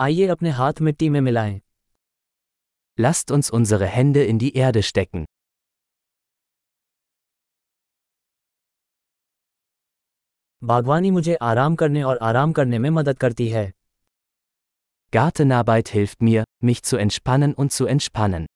[0.00, 1.60] आइए अपने हाथ मिट्टी में मिलाएँ
[2.98, 5.24] Lasst uns unsere Hände in die Erde stecken.
[10.62, 13.72] बागवानी मुझे आराम करने और आराम करने में मदद करती है
[15.12, 18.46] Gartenarbeit hilft mir, mich zu entspannen und zu entspannen.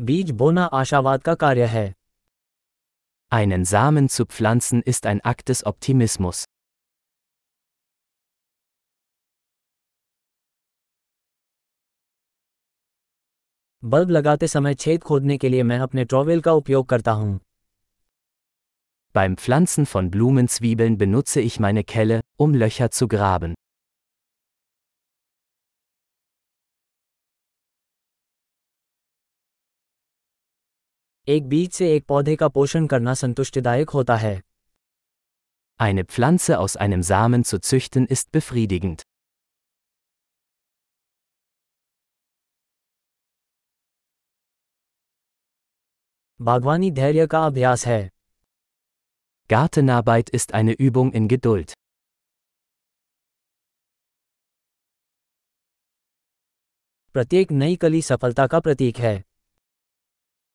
[0.00, 2.03] बीज बोना आशावाद का कार्य है
[3.33, 6.45] Einen Samen zu pflanzen ist ein Akt des Optimismus.
[13.83, 17.37] Bulb लगाते समय छेद खोदने के लिए मैं अपने ट्रॉवेल का उपयोग करता हूं
[19.17, 23.53] Beim Pflanzen von Blumenzwiebeln benutze ich meine Kelle, um Löcher zu graben.
[31.28, 34.40] एक बीज से एक पौधे का पोषण करना संतुष्टिदायक होता है
[35.80, 39.04] Eine Pflanze aus einem Samen zu züchten ist befriedigend.
[46.40, 48.10] बागवानी धैर्य का अभ्यास है
[49.50, 51.74] Gartenarbeit ist eine Übung in Geduld.
[57.14, 59.22] प्रत्येक नई कली सफलता का प्रतीक है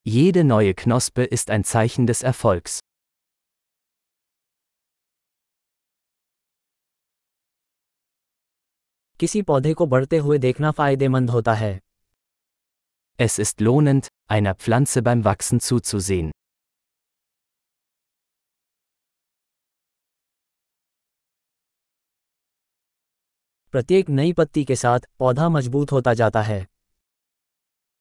[0.09, 2.81] Jede neue Knospe ist ein Zeichen des Erfolgs.
[9.21, 11.79] किसी पौधे को बढ़ते हुए देखना फायदेमंद होता है
[13.19, 16.31] Es ist lohnend, einer Pflanze beim Wachsen zuzusehen.
[23.73, 26.67] प्रत्येक नई पत्ती के साथ पौधा मजबूत होता जाता है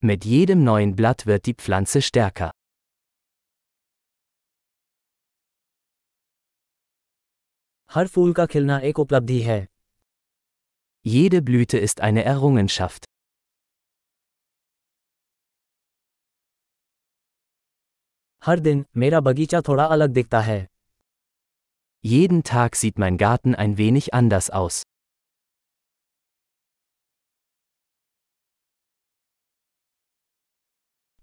[0.05, 2.51] Mit jedem neuen Blatt wird die Pflanze stärker.
[7.95, 9.57] हर फूल का खिलना एक उपलब्धि है
[11.05, 13.05] Jede Blüte ist eine Errungenschaft.
[18.45, 20.59] हर दिन मेरा बगीचा थोड़ा अलग दिखता है
[22.05, 24.83] Jeden Tag sieht mein Garten ein wenig anders aus.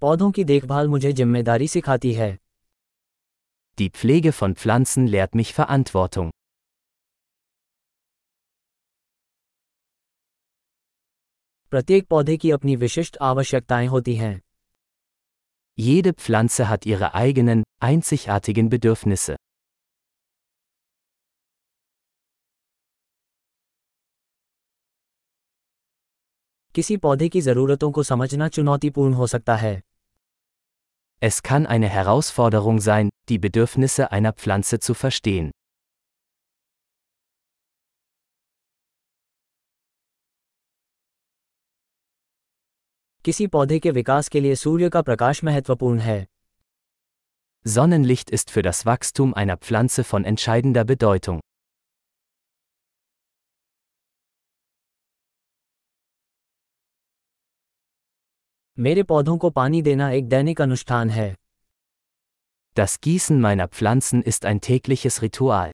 [0.05, 2.27] पौधों की देखभाल मुझे ज़िम्मेदारी सिखाती है
[3.77, 6.27] Die Pflege von Pflanzen lehrt mich Verantwortung.
[11.71, 14.39] प्रत्येक पौधे की अपनी विशिष्ट आवश्यकताएँ होती हैं
[15.77, 19.35] Jede Pflanze hat ihre eigenen, einzigartigen Bedürfnisse.
[26.75, 29.75] किसी पौधे की ज़रूरतों को समझना चुनौतीपूर्ण हो सकता है
[31.22, 35.50] Es kann eine Herausforderung sein, die Bedürfnisse einer Pflanze zu verstehen.
[43.25, 46.26] किसी पौधे के विकास के लिए सूर्य का प्रकाश महत्वपूर्ण है
[47.66, 51.41] Sonnenlicht ist für das Wachstum einer Pflanze von entscheidender Bedeutung.
[58.80, 61.36] मेरे पौधों को पानी देना एक दैनिक अनुष्ठान है
[62.78, 65.72] Das Gießen meiner Pflanzen ist ein tägliches Ritual.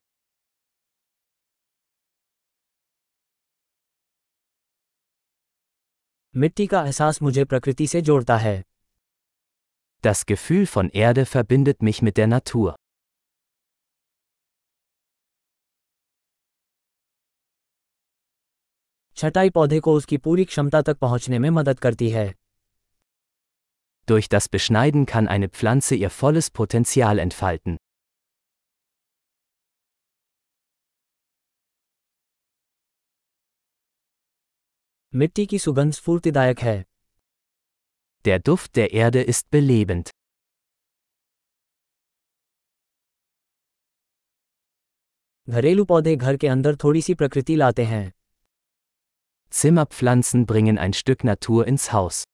[6.35, 8.63] मिट्टी का एहसास मुझे प्रकृति से जोड़ता है
[10.03, 12.75] Das Gefühl von Erde verbindet mich mit der Natur.
[19.17, 22.40] छटाई पौधे को उसकी पूरी क्षमता तक पहुँचने में मदद करती है
[24.10, 27.76] Durch das Beschneiden kann eine Pflanze ihr volles Potenzial entfalten.
[35.14, 36.84] मिट्टी की सुगंध स्फूर्तिदायक है
[38.24, 40.10] Der Duft der Erde ist belebend.
[45.48, 48.12] घरेलू पौधे घर के अंदर थोड़ी सी प्रकृति लाते हैं
[49.50, 52.24] Zimmerpflanzen bringen ein Stück Natur ins Haus.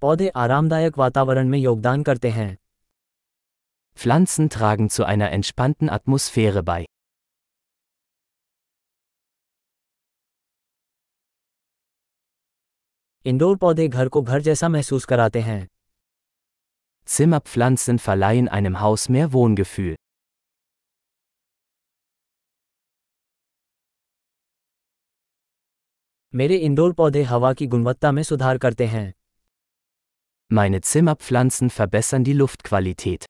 [0.00, 2.56] पौधे आरामदायक वातावरण में योगदान करते हैं
[3.98, 6.84] Pflanzen tragen zu einer entspannten Atmosphäre bei.
[13.26, 15.66] Indoor पौधे घर को घर जैसा महसूस कराते हैं
[17.08, 19.96] Zimmerpflanzen verleihen einem Haus mehr Wohngefühl.
[26.34, 29.12] मेरे इंडोर पौधे हवा की गुणवत्ता में सुधार करते हैं
[30.51, 33.25] Meine Zimmerpflanzen verbessern die Luftqualität.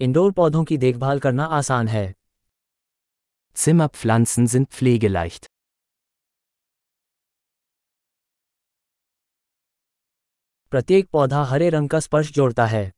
[0.00, 2.14] Indoor पौधों की देखभाल करना आसान है
[3.56, 5.48] Zimmerpflanzen sind pflegeleicht.
[10.70, 12.92] प्रत्येक पौधा हरे रंग का स्पर्श जोड़ता है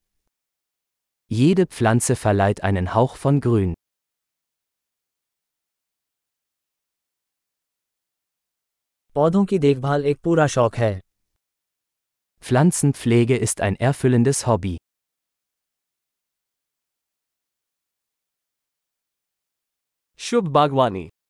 [1.33, 3.75] Jede Pflanze verleiht einen Hauch von Grün.
[9.16, 11.02] पौधों की देखभाल एक पूरा शौक है
[12.44, 14.76] Pflanzenpflege ist ein erfüllendes Hobby.
[20.20, 21.10] शुभ बागवानी